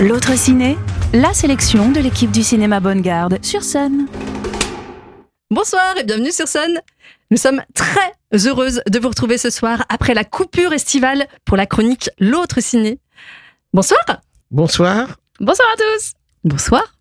[0.00, 0.78] L'autre ciné,
[1.12, 4.06] la sélection de l'équipe du cinéma Bonne Garde sur scène.
[5.50, 6.80] Bonsoir et bienvenue sur scène.
[7.30, 8.14] Nous sommes très
[8.46, 12.98] heureuses de vous retrouver ce soir après la coupure estivale pour la chronique L'autre ciné.
[13.72, 14.04] Bonsoir.
[14.50, 15.16] Bonsoir.
[15.40, 16.12] Bonsoir à tous.
[16.44, 16.91] Bonsoir.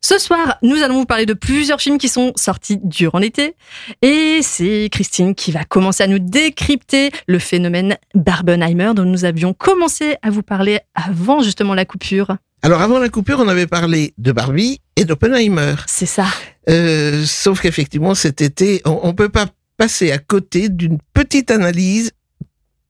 [0.00, 3.56] Ce soir, nous allons vous parler de plusieurs films qui sont sortis durant l'été.
[4.00, 9.54] Et c'est Christine qui va commencer à nous décrypter le phénomène Barbenheimer dont nous avions
[9.54, 12.36] commencé à vous parler avant justement la coupure.
[12.62, 15.74] Alors avant la coupure, on avait parlé de Barbie et d'Oppenheimer.
[15.86, 16.26] C'est ça.
[16.68, 22.12] Euh, sauf qu'effectivement, cet été, on ne peut pas passer à côté d'une petite analyse,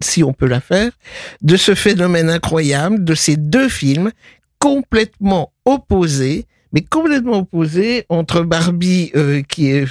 [0.02, 0.92] si on peut la faire,
[1.42, 4.10] de ce phénomène incroyable, de ces deux films
[4.58, 9.86] complètement opposés, mais complètement opposés entre Barbie euh, qui est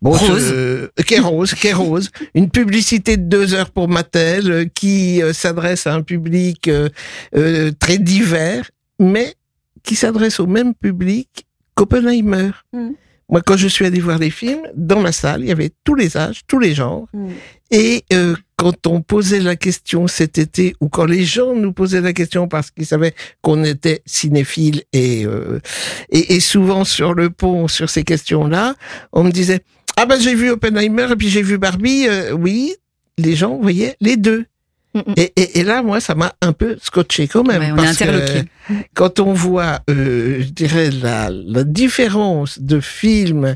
[0.00, 0.52] Bon, rose.
[0.52, 2.10] Euh, qui est rose, qui est rose.
[2.34, 7.70] Une publicité de deux heures pour Mattel euh, qui euh, s'adresse à un public euh,
[7.80, 8.70] très divers,
[9.00, 9.34] mais
[9.82, 12.50] qui s'adresse au même public qu'Oppenheimer.
[12.72, 12.90] Mm.
[13.30, 15.94] Moi, quand je suis allé voir les films, dans la salle, il y avait tous
[15.94, 17.08] les âges, tous les genres.
[17.12, 17.28] Mm.
[17.72, 22.00] Et euh, quand on posait la question cet été, ou quand les gens nous posaient
[22.00, 25.60] la question parce qu'ils savaient qu'on était cinéphile et, euh,
[26.10, 28.74] et, et souvent sur le pont sur ces questions-là,
[29.12, 29.60] on me disait
[29.96, 32.06] ah ben j'ai vu Oppenheimer et puis j'ai vu Barbie.
[32.08, 32.74] Euh, oui,
[33.16, 34.44] les gens voyaient les deux.
[35.16, 37.60] Et, et, et, là, moi, ça m'a un peu scotché quand même.
[37.62, 37.98] Ouais, on parce.
[37.98, 38.44] Que,
[38.94, 43.54] quand on voit, euh, je dirais, la, la différence de films,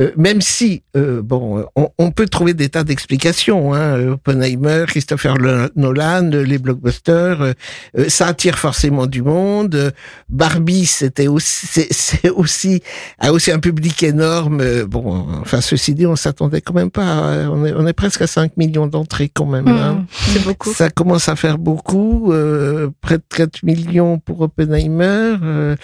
[0.00, 3.74] euh, même si, euh, bon, on, on, peut trouver des tas d'explications.
[3.74, 5.36] Hein, Oppenheimer, Christopher
[5.76, 9.92] Nolan, les blockbusters, euh, ça attire forcément du monde.
[10.28, 12.82] Barbie, c'était aussi, c'est aussi,
[13.18, 14.84] a aussi un public énorme.
[14.84, 17.44] Bon, enfin, ceci dit, on s'attendait quand même pas.
[17.44, 19.66] À, on, est, on est presque à 5 millions d'entrées quand même.
[19.66, 20.06] Mmh, hein.
[20.10, 20.72] C'est beaucoup.
[20.72, 25.36] Ça commence à faire beaucoup, euh, près de 4 millions pour Oppenheimer.
[25.42, 25.76] Euh,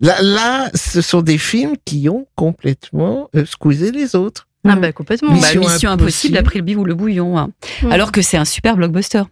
[0.00, 4.48] là, là, ce sont des films qui ont complètement euh, squeezé les autres.
[4.64, 5.32] Ah bah complètement.
[5.32, 7.36] Mission, bah, Mission impossible, impossible après le bif ou le bouillon.
[7.36, 7.50] Hein.
[7.82, 7.92] Mmh.
[7.92, 9.22] Alors que c'est un super blockbuster.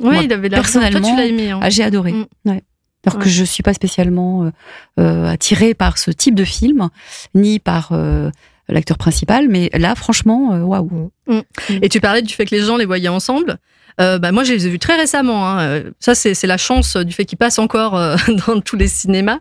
[0.00, 1.00] Oui, Moi, il avait l'air personnellement.
[1.00, 1.50] Toi, tu l'as aimé.
[1.50, 1.60] Hein.
[1.62, 2.12] Ah, j'ai adoré.
[2.12, 2.26] Mmh.
[2.44, 2.62] Ouais.
[3.04, 3.24] Alors ouais.
[3.24, 4.50] que je suis pas spécialement
[4.98, 6.88] euh, attirée par ce type de film,
[7.34, 8.30] ni par euh,
[8.68, 11.10] l'acteur principal, mais là, franchement, waouh.
[11.26, 11.40] Mmh.
[11.82, 13.58] Et tu parlais du fait que les gens les voyaient ensemble.
[14.00, 15.48] Euh, bah, moi, je les ai vus très récemment.
[15.48, 15.82] Hein.
[16.00, 18.16] Ça, c'est la chance du fait qu'ils passent encore euh,
[18.46, 19.38] dans tous les cinémas.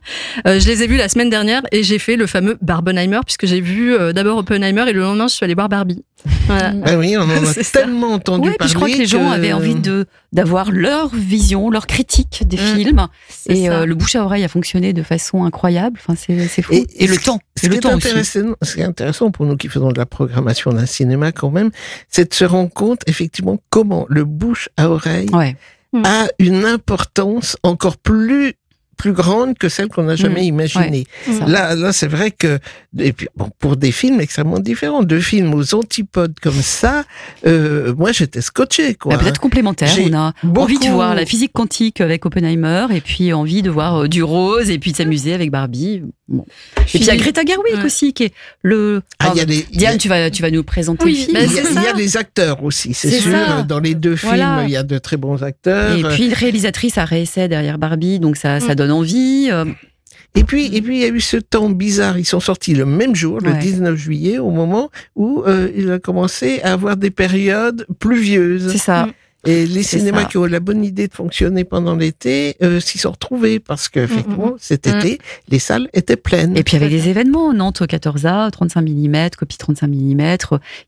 [0.48, 3.46] Euh, je les ai vus la semaine dernière et j'ai fait le fameux Barbenheimer puisque
[3.46, 6.04] j'ai vu euh, d'abord Oppenheimer et le lendemain, je suis allée voir Barbie.
[6.48, 6.72] Voilà.
[6.72, 8.72] Ben oui, on en a tellement entendu ouais, parler.
[8.72, 9.36] je crois que les gens que...
[9.36, 13.08] avaient envie de d'avoir leur vision, leur critique des mmh, films.
[13.48, 16.00] Et euh, le bouche à oreille a fonctionné de façon incroyable.
[16.02, 16.74] Enfin, c'est fou.
[16.74, 17.40] Et, et, et le temps.
[17.56, 19.98] Ce le qui temps est intéressant, ce qui est intéressant pour nous qui faisons de
[19.98, 21.72] la programmation d'un cinéma quand même,
[22.10, 25.56] c'est de se rendre compte effectivement comment le bouche à oreille ouais.
[26.04, 28.56] a une importance encore plus
[28.98, 31.08] plus grande que celle qu'on n'a jamais Mmh, imaginée.
[31.28, 32.60] ouais, là, là, c'est vrai que,
[33.00, 37.04] et puis, bon, pour des films extrêmement différents, deux films aux antipodes comme ça,
[37.46, 39.16] euh, moi, j'étais scotché, quoi.
[39.16, 39.90] Bah, Peut-être complémentaire.
[40.10, 40.62] On a beaucoup...
[40.62, 44.24] envie de voir la physique quantique avec Oppenheimer, et puis envie de voir euh, du
[44.24, 46.02] rose, et puis de s'amuser avec Barbie.
[46.30, 46.46] Bon.
[46.78, 47.86] Et puis il y a Greta Gerwig ouais.
[47.86, 49.02] aussi, qui est le.
[49.20, 49.98] Ah, y a des, Diane, y a...
[49.98, 51.34] tu vas, tu vas nous présenter oui, le film.
[51.34, 53.32] Bah, il, y a, y a des acteurs aussi, c'est sûr.
[53.32, 53.64] Ça.
[53.64, 54.58] Dans les deux voilà.
[54.58, 55.98] films, il y a de très bons acteurs.
[55.98, 59.50] Et puis une réalisatrice à réessai derrière Barbie, donc ça, ça donne envie.
[59.52, 59.66] Euh,
[60.36, 62.20] et puis, et puis, il y a eu ce temps bizarre.
[62.20, 63.60] Ils sont sortis le même jour, le Ouais.
[63.60, 68.72] 19 juillet, au moment où euh, il a commencé à avoir des périodes pluvieuses.
[68.72, 69.08] c'est ça.
[69.46, 70.26] Et les cinémas ça.
[70.26, 73.88] qui ont eu la bonne idée de fonctionner pendant l'été euh, s'y sont retrouvés parce
[73.88, 74.98] que effectivement cet Mm.
[74.98, 76.58] été les salles étaient pleines.
[76.58, 80.38] Et puis avec des événements, Nantes 14A, 35 mm, copie 35 mm,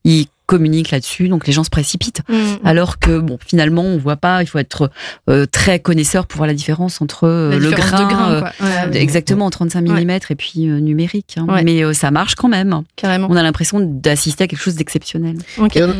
[0.04, 2.22] ils communiquent là-dessus, donc les gens se précipitent.
[2.28, 2.34] Mmh.
[2.64, 4.42] Alors que bon, finalement, on voit pas.
[4.42, 4.90] Il faut être
[5.28, 8.30] euh, très connaisseur pour voir la différence entre euh, La le différence grain, de grain,
[8.32, 8.52] euh, quoi.
[8.60, 10.18] Ouais, ouais, exactement 35 mm Ouais.
[10.30, 11.36] et puis euh, numérique.
[11.36, 11.46] hein.
[11.48, 11.62] Ouais.
[11.62, 12.82] Mais euh, ça marche quand même.
[12.96, 13.28] carrément.
[13.30, 15.36] On a l'impression d'assister à quelque chose d'exceptionnel.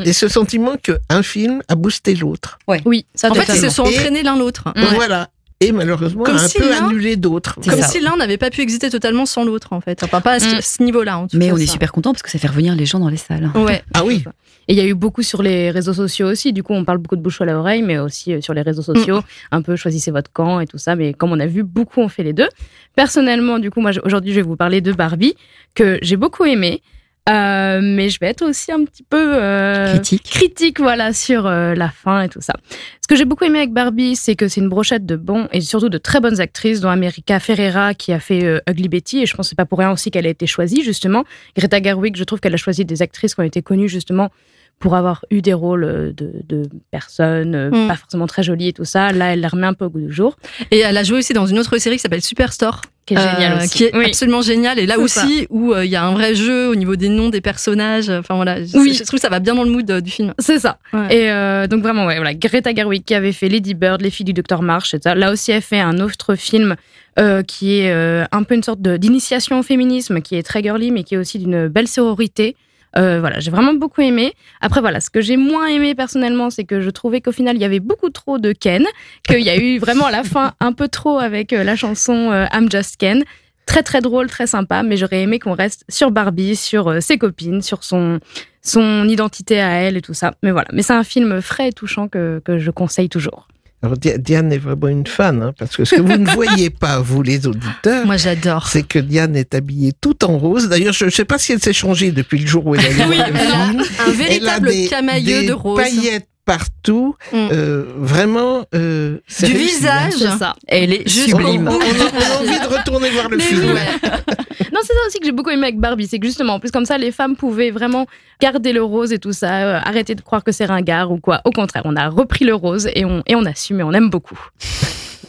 [0.04, 2.58] Et, ce sentiment qu'un film a boosté l'autre.
[2.66, 4.64] Oui, Ça, en fait, ils se sont entraînés l'un l'autre.
[4.96, 5.28] Voilà.
[5.62, 7.58] Et malheureusement Comme a un si peu annulé d'autres.
[7.60, 7.88] C'est Comme ça.
[7.88, 10.02] si l'un n'avait pas pu exister totalement sans l'autre, en fait.
[10.02, 10.60] Enfin, pas à ce, Mm.
[10.62, 11.52] ce niveau-là, en tout Mais cas.
[11.54, 11.72] on est ça.
[11.72, 13.50] super content parce que ça fait revenir les gens dans les salles.
[13.54, 13.82] Ouais.
[13.92, 14.24] Ah oui.
[14.68, 16.54] Et il y a eu beaucoup sur les réseaux sociaux aussi.
[16.54, 18.80] Du coup, on parle beaucoup de bouche à l'oreille, mais aussi euh, sur les réseaux
[18.82, 19.20] sociaux.
[19.50, 20.94] Un peu choisissez votre camp et tout ça.
[20.96, 22.48] Mais comme on a vu, beaucoup ont fait les deux.
[22.96, 25.34] Personnellement, du coup, moi, aujourd'hui, je vais vous parler de Barbie,
[25.74, 26.82] que j'ai beaucoup aimé.
[27.30, 30.24] Euh, mais je vais être aussi un petit peu euh, Critique.
[30.24, 32.54] critique, voilà, sur euh, la fin et tout ça.
[33.00, 35.60] Ce que j'ai beaucoup aimé avec Barbie, c'est que c'est une brochette de bons et
[35.60, 39.26] surtout de très bonnes actrices, dont America Ferrera qui a fait euh, Ugly Betty, et
[39.26, 41.24] je pense que c'est pas pour rien aussi qu'elle a été choisie justement.
[41.56, 44.30] Greta Gerwig, je trouve qu'elle a choisi des actrices qui ont été connues justement
[44.78, 47.88] pour avoir eu des rôles de, de personnes Mm.
[47.88, 49.12] pas forcément très jolies et tout ça.
[49.12, 50.36] Là, elle la remet un peu au goût du jour.
[50.70, 52.80] Et elle a joué aussi dans une autre série qui s'appelle Superstore.
[53.16, 53.68] Qui est euh, aussi.
[53.70, 54.06] Qui est Oui.
[54.06, 54.78] absolument géniale.
[54.78, 57.28] Et là aussi, où euh, il y a un vrai jeu au niveau des noms
[57.28, 58.08] des personnages.
[58.10, 58.92] Enfin voilà, je, Oui.
[58.94, 60.34] je trouve que ça va bien dans le mood euh, du film.
[60.38, 60.78] C'est ça.
[60.92, 61.14] Ouais.
[61.14, 64.24] Et euh, donc vraiment, ouais, voilà, Greta Gerwig qui avait fait Lady Bird, Les filles
[64.26, 65.14] du docteur March, et ça.
[65.14, 66.76] Là aussi, elle fait un autre film
[67.18, 70.62] euh, qui est euh, un peu une sorte de- d'initiation au féminisme, qui est très
[70.62, 72.56] girly, mais qui est aussi d'une belle sororité.
[72.96, 74.32] Euh, voilà, j'ai vraiment beaucoup aimé.
[74.60, 77.62] Après, voilà, ce que j'ai moins aimé personnellement, c'est que je trouvais qu'au final, il
[77.62, 78.84] y avait beaucoup trop de Ken,
[79.26, 82.30] qu'il y a eu vraiment à la fin un peu trop avec euh, la chanson
[82.32, 83.24] euh, I'm Just Ken.
[83.66, 87.62] Très très drôle, très sympa, mais j'aurais aimé qu'on reste sur Barbie, sur ses copines,
[87.62, 88.18] sur son
[88.62, 90.34] son identité à elle et tout ça.
[90.42, 93.46] Mais voilà, mais c'est un film frais et touchant que, que je conseille toujours.
[93.82, 96.68] Alors, Dia- Diane est vraiment une fan, hein, parce que ce que vous ne voyez
[96.68, 98.68] pas, vous les auditeurs, Moi j'adore.
[98.68, 100.68] c'est que Diane est habillée tout en rose.
[100.68, 102.88] D'ailleurs, je ne sais pas si elle s'est changée depuis le jour où elle a
[102.90, 103.64] vu Oui, elle a
[104.06, 105.80] un véritable des, camailleux des de rose.
[105.80, 107.14] paillettes partout.
[107.32, 107.36] Mm.
[107.52, 110.08] Euh, vraiment, euh, c'est Du réussi, hein.
[110.08, 110.38] visage.
[110.38, 110.54] ça.
[110.66, 111.68] Elle est Juste sublime.
[111.68, 113.72] on- on a, on a envie de retourner voir le Mais film.
[113.72, 113.88] ouais.
[114.72, 116.70] Non, c'est ça aussi que j'ai beaucoup aimé avec Barbie, c'est que justement, en plus
[116.70, 118.06] comme ça, les femmes pouvaient vraiment
[118.40, 121.40] garder le rose et tout ça, euh, arrêter de croire que c'est ringard ou quoi.
[121.44, 124.10] Au contraire, on a repris le rose et on, et on assume et on aime
[124.10, 124.38] beaucoup.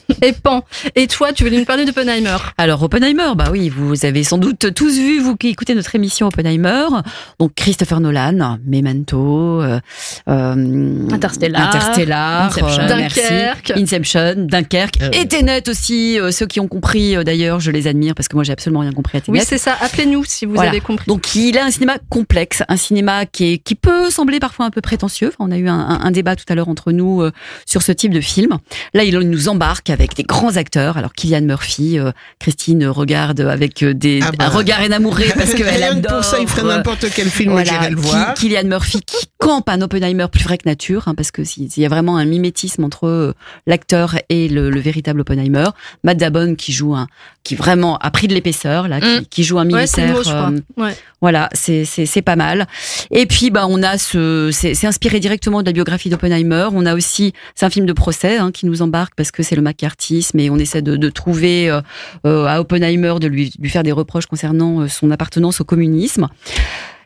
[0.21, 0.63] Et Pan.
[0.95, 4.74] Et toi, tu voulais nous parler d'Oppenheimer Alors Oppenheimer, bah oui, vous avez sans doute
[4.74, 6.86] tous vu, vous qui écoutez notre émission Oppenheimer,
[7.39, 9.80] donc Christopher Nolan, Memento, euh,
[10.27, 12.81] euh, Interstellar, Interstellar, Inception.
[12.83, 12.88] euh.
[12.88, 13.74] Dunkerque.
[13.75, 15.09] Inception, Dunkerque, Euh.
[15.13, 16.19] et Tenet aussi.
[16.19, 18.81] euh, ceux qui ont compris, euh, d'ailleurs, je les admire parce que moi j'ai absolument
[18.81, 19.39] rien compris à Tenet.
[19.39, 19.75] Oui, c'est ça.
[19.81, 20.69] Appelez-nous si vous Voilà.
[20.71, 21.06] avez compris.
[21.07, 24.69] Donc il a un cinéma complexe, un cinéma qui, est, qui peut sembler parfois un
[24.71, 25.30] peu prétentieux.
[25.30, 27.31] Enfin, on a eu un, un- un débat tout à l'heure entre nous euh,
[27.65, 28.57] sur ce type de film.
[28.94, 30.98] Là, il nous embarque avec des grands acteurs.
[30.98, 34.46] Alors Killian Murphy, euh, Christine regarde avec euh, des, Ah bah.
[34.46, 36.18] un regard énamouré parce qu'elle adore.
[36.18, 38.34] pour ça, il ferait euh, n'importe quel film, voilà, j'irai le voir.
[38.34, 41.86] Killian Murphy qui campe un Oppenheimer plus vrai que nature, hein, parce que s'il y
[41.86, 43.36] a vraiment un mimétisme entre
[43.68, 45.66] l'acteur et le, le véritable Oppenheimer.
[46.04, 47.08] Matt Damon qui joue un,
[47.44, 49.26] qui vraiment a pris de l'épaisseur là, qui, Mm.
[49.30, 50.16] qui joue un ouais, c'est militaire.
[50.16, 50.52] mot, crois.
[50.52, 50.96] euh, Ouais.
[51.22, 52.68] voilà, c'est c'est c'est pas mal.
[53.10, 56.68] Et puis bah on a ce c'est c'est inspiré directement de la biographie d'Oppenheimer.
[56.74, 59.56] On a aussi c'est un film de procès hein, qui nous embarque parce que c'est
[59.56, 61.82] le macartisme et on essaie de, de trouver euh,
[62.28, 66.28] euh, à Oppenheimer de lui lui faire des reproches concernant son appartenance au communisme.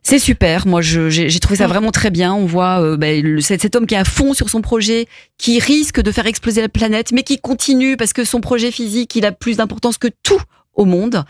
[0.07, 0.67] C'est super.
[0.67, 1.69] Moi, je- j'ai j'ai trouvé ça Mm.
[1.69, 2.31] vraiment très bien.
[2.35, 5.07] On voit euh, le- cet, cet homme qui est à fond sur son projet,
[5.39, 9.15] qui risque de faire exploser la planète, mais qui continue parce que son projet physique,
[9.15, 10.39] il a plus d'importance que tout
[10.75, 11.23] au monde.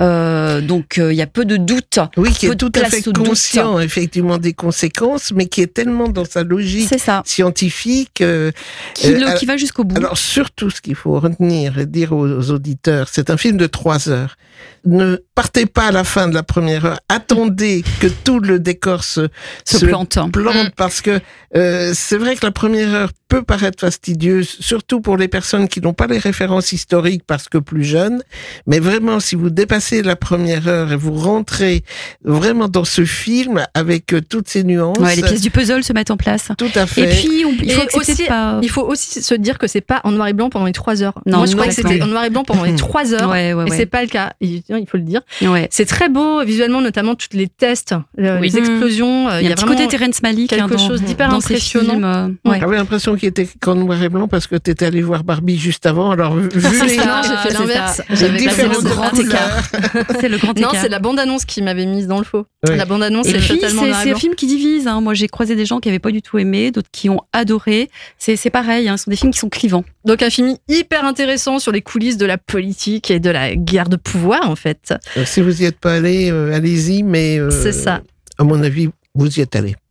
[0.00, 1.98] Euh, donc, euh, il y a peu de doutes.
[2.16, 3.18] Oui, qui est tout à fait doute.
[3.18, 7.22] conscient, effectivement, des conséquences, mais qui est tellement dans sa logique C'est ça.
[7.24, 8.20] scientifique.
[8.20, 8.50] euh,
[8.94, 9.96] Qui, Euh, le- qui va jusqu'au bout.
[9.96, 13.66] Alors surtout, ce qu'il faut retenir et dire aux, aux auditeurs, c'est un film de
[13.66, 14.36] trois heures.
[14.84, 17.00] Ne partez pas à la fin de la première heure.
[17.08, 19.28] Attendez que tout le décor se,
[19.64, 20.18] se plante.
[20.32, 21.20] plante parce que
[21.56, 25.80] euh, c'est vrai que la première heure peut paraître fastidieuse, surtout pour les personnes qui
[25.80, 28.22] n'ont pas les références historiques parce que plus jeunes.
[28.66, 31.84] Mais vraiment, si vous dépassez la première heure et vous rentrez
[32.24, 35.92] vraiment dans ce film avec euh, toutes ces nuances, Ouais, les pièces du puzzle se
[35.92, 36.48] mettent en place.
[36.58, 37.02] tout à fait.
[37.02, 38.58] Et puis, on, il faut aussi, de pas.
[38.62, 41.02] Il faut aussi se dire que c'est pas en noir et blanc pendant les trois
[41.02, 41.20] heures.
[41.26, 43.30] Non, Moi, je non, crois que c'était en noir et blanc pendant les trois heures.
[43.30, 44.32] Ouais, ouais, Et c'est pas le cas.
[44.40, 45.20] Il il faut le dire.
[45.42, 45.68] ouais.
[45.70, 48.48] C'est très beau visuellement, notamment toutes les tests, euh, Oui.
[48.50, 49.28] les explosions.
[49.28, 51.32] euh, Il y a un petit vraiment côté Terrence Malick quelque hein, dans, chose d'hyper
[51.32, 51.92] impressionnant.
[51.92, 52.58] films, euh, ouais.
[52.60, 55.58] J'avais l'impression qu'il était qu'en noir et blanc parce que tu étais allé voir Barbie
[55.58, 56.10] juste avant.
[56.10, 58.02] Alors, vu C'est les, ça, j'ai fait c'est l'inverse.
[58.10, 58.38] J'avais
[58.84, 59.62] le grand écart.
[60.20, 60.82] C'est le grand Non, écart.
[60.82, 62.46] c'est la bande-annonce qui m'avait mise dans le faux.
[62.68, 62.76] Oui.
[62.76, 64.86] La bande-annonce Et est puis, totalement c'est un film qui divise.
[64.86, 65.00] Hein.
[65.00, 67.90] Moi, j'ai croisé des gens qui avaient pas du tout aimé, d'autres qui ont adoré.
[68.18, 68.88] C'est c'est pareil.
[68.88, 68.96] Hein.
[68.96, 69.84] Ce sont des films qui sont clivants.
[70.04, 73.88] Donc un film hyper intéressant sur les coulisses de la politique et de la guerre
[73.88, 74.94] de pouvoir en fait.
[75.16, 78.02] Euh, Si vous y êtes pas allé, euh, allez-y, mais euh, C'est ça.
[78.38, 79.76] à mon avis, vous y êtes allé.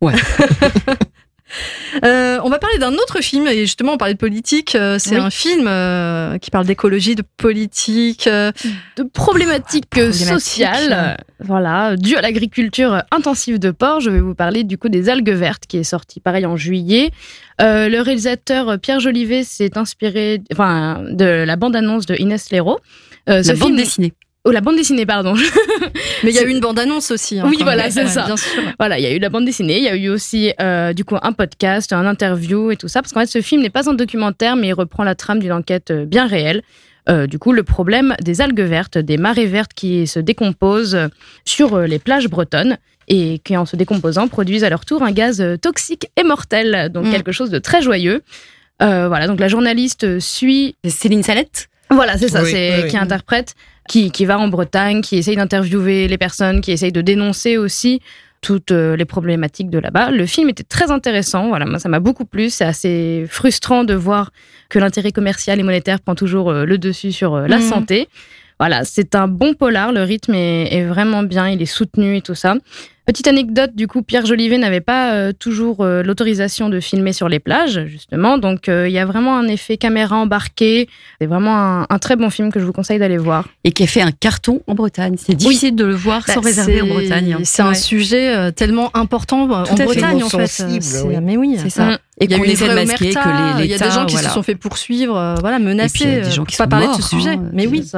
[2.04, 4.74] Euh, on va parler d'un autre film et justement on parlait de politique.
[4.74, 5.20] euh, c'est Oui.
[5.20, 8.26] un film euh, qui parle d'écologie, de politique.
[8.28, 14.00] de problématiques sociales, voilà, dues à l'agriculture intensive de porc.
[14.00, 17.10] Je vais vous parler du coup des algues vertes, qui est sorti pareil en juillet.
[17.58, 22.78] Le réalisateur Pierre Jolivet s'est inspiré, enfin, de la bande-annonce de Inès Léraud.
[23.28, 24.12] Euh, ce La bande film- dessinée.
[24.44, 25.34] Oh, la bande dessinée, pardon.
[26.24, 27.38] Mais il y a eu une bande-annonce aussi.
[27.38, 28.24] hein, Oui, voilà, c'est ça.
[28.24, 28.62] Bien sûr.
[28.78, 31.04] Voilà, il y a eu la bande dessinée, il y a eu aussi euh, du
[31.04, 33.90] coup un podcast, un interview et tout ça, parce qu'en fait ce film n'est pas
[33.90, 36.62] un documentaire, mais il reprend la trame d'une enquête euh, bien réelle.
[37.08, 40.98] Euh, du coup, le problème des algues vertes, des marées vertes qui se décomposent
[41.44, 42.76] sur les plages bretonnes
[43.08, 47.06] et qui, en se décomposant, produisent à leur tour un gaz toxique et mortel, donc
[47.06, 47.10] Mm.
[47.10, 48.22] quelque chose de très joyeux.
[48.82, 51.68] Euh, voilà, donc la journaliste suit Céline Salette?
[51.90, 52.90] voilà, c'est ça, Oui, c'est oui, oui.
[52.90, 53.54] qui interprète,
[53.90, 58.00] qui, qui va en Bretagne, qui essaye d'interviewer les personnes, qui essaye de dénoncer aussi
[58.40, 60.10] toutes euh, les problématiques de là-bas.
[60.12, 62.50] Le film était très intéressant, voilà, moi ça m'a beaucoup plu.
[62.50, 64.30] C'est assez frustrant de voir
[64.68, 67.62] que l'intérêt commercial et monétaire prend toujours euh, le dessus sur euh, la Mhm.
[67.68, 68.08] santé.
[68.60, 72.20] Voilà, c'est un bon polar, le rythme est, est vraiment bien, il est soutenu et
[72.22, 72.54] tout ça.
[73.10, 77.28] Petite anecdote, du coup, Pierre Jolivet n'avait pas euh, toujours euh, l'autorisation de filmer sur
[77.28, 78.38] les plages, justement.
[78.38, 80.88] Donc, euh, il y a vraiment un effet caméra embarqué.
[81.20, 83.48] C'est vraiment un, un très bon film que je vous conseille d'aller voir.
[83.64, 85.16] Et qui a fait un carton en Bretagne.
[85.18, 87.32] C'est difficile de le voir sans Bah, réserver en Bretagne.
[87.32, 87.40] hein.
[87.42, 89.84] C'est un sujet euh, tellement important Tout en à fait.
[89.86, 90.46] Bretagne, en fait.
[90.46, 91.16] Sensible, C'est- oui.
[91.20, 91.56] Mais oui.
[91.60, 91.86] C'est ça.
[91.86, 91.98] Mm.
[92.20, 94.04] Et Il y a une vraie masquer omerta, que les, il y a des gens
[94.06, 94.28] qui voilà.
[94.28, 95.92] se sont fait poursuivre, euh, voilà, menacés.
[95.94, 97.30] puis, il y a des gens qui pas sont parler de ce sujet.
[97.30, 97.90] hein, mais puis- oui,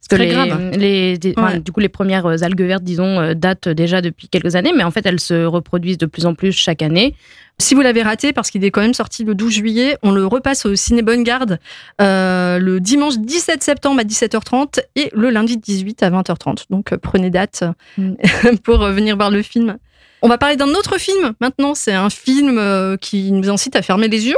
[0.00, 0.70] C'est très les, grave.
[0.78, 1.60] les- des- enfin, Ouais.
[1.60, 5.06] du coup, les premières algues vertes, disons, datent déjà depuis quelques années, mais en fait,
[5.06, 7.14] elles se reproduisent de plus en plus chaque année.
[7.58, 10.26] Si vous l'avez raté, parce qu'il est quand même sorti le 12 juillet, on le
[10.26, 11.58] repasse au Ciné Bonne Garde
[12.02, 16.64] euh, le dimanche 17 septembre à 17h30 et le lundi 18 à 20h30.
[16.68, 17.64] Donc euh, prenez date
[17.96, 18.14] Mm.
[18.62, 19.78] pour euh, venir voir le film.
[20.22, 21.74] On va parler d'un autre film maintenant.
[21.74, 22.60] C'est un film
[23.00, 24.36] qui nous incite à fermer les yeux.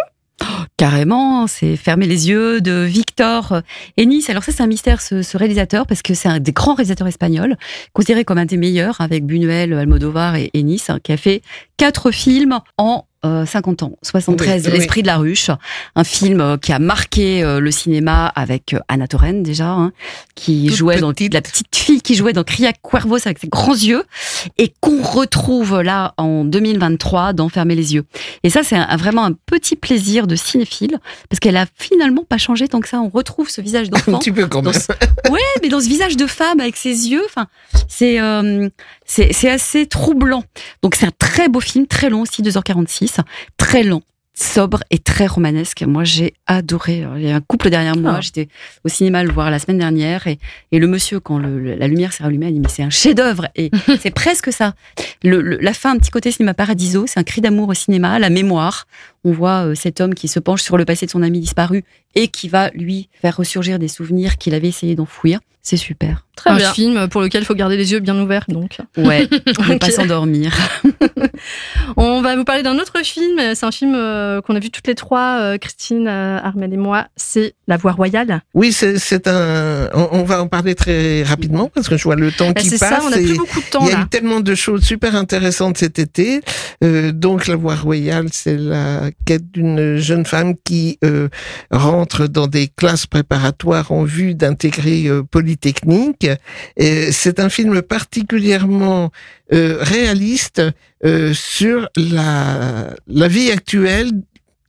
[0.78, 3.62] Carrément, c'est Fermer les yeux de Victor
[3.98, 4.26] Ennis.
[4.28, 7.08] Alors ça, c'est un mystère, ce, ce réalisateur, parce que c'est un des grands réalisateurs
[7.08, 7.56] espagnols,
[7.94, 11.42] considéré comme un des meilleurs, avec Buñuel, Almodovar et Ennis, hein, qui a fait
[11.78, 13.92] quatre films en euh, 50 ans.
[14.02, 14.78] 73, Oui, oui.
[14.78, 15.50] L'Esprit de la ruche,
[15.96, 19.92] un film euh, qui a marqué euh, le cinéma avec euh, Anna Torren déjà, hein,
[20.34, 23.72] qui Toute jouait dans la petite fille qui jouait dans Cria Cuervos avec ses grands
[23.74, 24.04] yeux,
[24.58, 28.04] et qu'on retrouve là en 2023 dans Fermer les yeux.
[28.44, 30.98] Et ça, c'est un- vraiment un petit plaisir de cinéphile,
[31.28, 33.00] parce qu'elle a finalement pas changé tant que ça.
[33.00, 34.18] On retrouve ce visage Un d'enfant.
[34.18, 34.80] petit peu quand Dans même.
[34.80, 34.92] ce-
[35.30, 37.46] Ouais, mais dans ce visage de femme avec ses yeux, enfin,
[37.88, 38.68] c'est euh,
[39.08, 40.44] c'est c'est assez troublant.
[40.82, 43.16] Donc c'est un très beau film, très long aussi, 2h46,
[43.56, 44.02] très lent,
[44.34, 45.82] sobre et très romanesque.
[45.82, 47.04] Moi, j'ai adoré.
[47.16, 48.14] Il y a un couple derrière moi.
[48.18, 48.20] Ah.
[48.20, 48.46] J'étais
[48.84, 50.38] au cinéma le voir la semaine dernière et,
[50.70, 53.48] et le monsieur, quand le- la lumière s'est rallumée, a dit mais c'est un chef-d'œuvre
[53.56, 54.74] et c'est presque ça.
[55.24, 58.20] Le, le- la fin, un petit côté cinéma paradiso, c'est un cri d'amour au cinéma,
[58.20, 58.86] la mémoire.
[59.24, 61.84] On voit euh, cet homme qui se penche sur le passé de son ami disparu
[62.14, 65.40] et qui va lui faire ressurgir des souvenirs qu'il avait essayé d'enfouir.
[65.62, 66.24] C'est super.
[66.34, 66.72] Très un bien.
[66.72, 68.44] film pour lequel il faut garder les yeux bien ouverts.
[68.48, 70.56] Donc, Ouais, ne pas s'endormir.
[71.96, 73.38] on va vous parler d'un autre film.
[73.54, 77.06] C'est un film euh, qu'on a vu toutes les trois, euh, Christine, Armel et moi.
[77.16, 78.42] C'est La Voix Royale.
[78.54, 79.88] Oui, c'est c'est un.
[79.94, 82.68] On, on va en parler très rapidement parce que je vois le temps Bah, qui
[82.68, 83.02] c'est passe.
[83.02, 84.04] ça, on a et plus beaucoup de temps il y a là.
[84.04, 86.40] eu tellement de choses super intéressantes cet été.
[86.84, 91.28] Euh, donc, la voie royale, c'est la quête d'une jeune femme qui euh,
[91.70, 96.26] rentre dans des classes préparatoires en vue d'intégrer euh, Polytechnique.
[96.76, 99.10] C'est un film particulièrement
[99.52, 100.62] euh, réaliste
[101.32, 104.10] sur la, la vie actuelle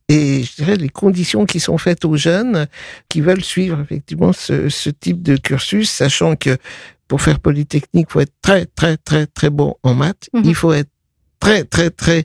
[0.08, 2.66] et je dirais les conditions qui sont faites aux jeunes
[3.08, 6.56] qui veulent suivre effectivement ce, ce type de cursus, sachant que
[7.10, 10.28] pour faire Polytechnique, il faut être très, très, très, très bon en maths.
[10.32, 10.42] Mhm.
[10.44, 10.90] Il faut être
[11.40, 12.24] très, très, très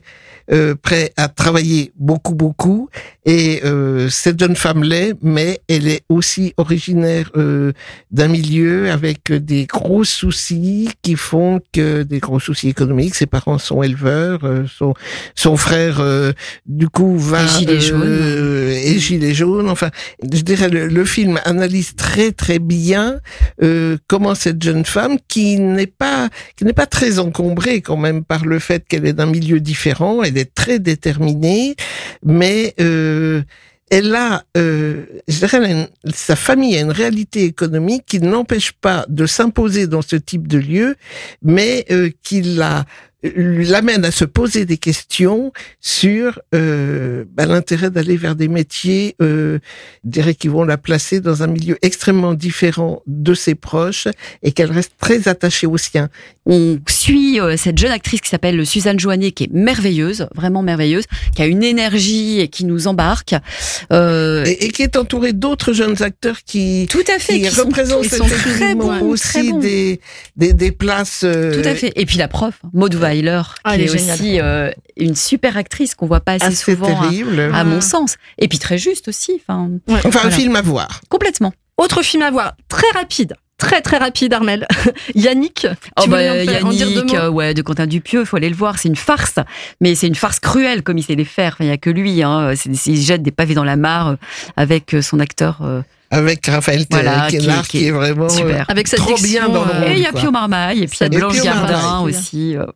[0.52, 2.88] euh, prêt à travailler beaucoup, beaucoup.
[3.24, 7.72] Et euh, cette jeune femme l'est, mais elle est aussi originaire euh,
[8.12, 13.16] d'un milieu avec des gros soucis qui font que des gros soucis économiques.
[13.16, 14.94] Ses parents sont éleveurs, euh, son,
[15.34, 16.30] son frère, euh,
[16.66, 18.02] du coup, va Et gilet jaune.
[18.04, 19.68] euh, et gilet jaune.
[19.68, 19.90] Enfin,
[20.22, 23.16] je dirais le, le film analyse très très bien
[23.62, 28.22] euh, comment cette jeune femme qui n'est pas qui n'est pas très encombrée quand même
[28.24, 31.76] par le fait qu'elle d'un milieu différent, elle est très déterminée,
[32.24, 33.42] mais euh,
[33.90, 39.06] elle a, euh, je dirais, sa famille a une réalité économique qui ne l'empêche pas
[39.08, 40.96] de s'imposer dans ce type de lieu,
[41.42, 42.84] mais euh, qui la
[43.22, 49.58] l'amène à se poser des questions sur euh, bah, l'intérêt d'aller vers des métiers, euh,
[50.04, 54.06] je dirais, qui vont la placer dans un milieu extrêmement différent de ses proches
[54.42, 56.08] et qu'elle reste très attachée aux siens.
[56.44, 61.04] On suit euh, cette jeune actrice qui s'appelle Suzanne Joannet, qui est merveilleuse, vraiment merveilleuse,
[61.34, 63.34] qui a une énergie et qui nous embarque.
[63.92, 67.50] Euh, Et, et qui est entourée d'autres jeunes acteurs qui, tout à fait, qui, qui
[67.54, 69.58] sont- représentent ils sont très effectivement bons, aussi très bons.
[69.58, 70.00] Des,
[70.36, 71.22] des, des places.
[71.24, 71.92] euh, Tout à fait.
[71.96, 76.06] Et puis la prof, Maud Weiler, Ah, qui est, aussi euh, une super actrice qu'on
[76.06, 77.40] voit pas assez, assez souvent, à, terrible.
[77.54, 78.16] à mon sens.
[78.38, 79.40] Et puis très juste aussi.
[79.46, 80.00] Enfin, Ouais.
[80.04, 81.00] Enfin, un film à voir.
[81.08, 81.52] complètement.
[81.78, 83.34] Autre film à voir, très rapide.
[83.58, 84.66] Très très rapide, Armel.
[85.14, 87.86] Yannick, Oh tu bah, en faire- en dire deux Yannick, mots euh, ouais, de Quentin
[87.86, 88.78] Dupieux, faut aller le voir.
[88.78, 89.36] C'est une farce,
[89.80, 91.52] mais c'est une farce cruelle comme il sait les faire.
[91.54, 92.22] Enfin, Il y a que lui.
[92.22, 92.52] Hein.
[92.86, 94.16] Il jette des pavés dans la mare euh,
[94.58, 95.60] avec son acteur.
[95.62, 98.60] euh, Avec Raphaël Voilà, qui est- Kellar, qui qui, est est vraiment super.
[98.60, 99.88] euh, Avec cette trop diction, bien dans le rôle.
[99.90, 100.12] et il y a.
[100.12, 102.56] Pio Marmaille, et puis il y a Blanche Gardin aussi.
[102.58, 102.66] euh.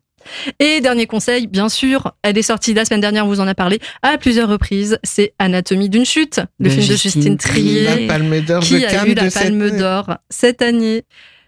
[0.59, 3.55] Et dernier conseil, bien sûr, elle est sortie la semaine dernière, on vous en a
[3.55, 7.83] parlé à plusieurs reprises, c'est Anatomie d'une chute, le De film de Justine Trier.
[7.83, 9.79] La Palme d'Or de qui a Cannes eu la de cette Palme année.
[9.79, 11.03] d'Or cette année.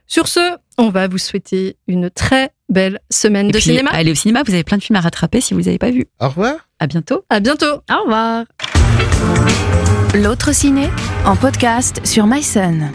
[0.06, 3.92] Sur ce, on va vous souhaiter une très belle semaine Et de puis, cinéma.
[3.94, 5.92] Allez au cinéma, vous avez plein de films à rattraper si vous les avez pas
[5.92, 6.08] vus.
[6.20, 6.56] Au revoir.
[6.80, 7.24] À bientôt.
[7.30, 7.82] À bientôt.
[7.90, 8.44] Au revoir.
[10.16, 10.90] L'autre ciné
[11.26, 12.92] en podcast sur MySun.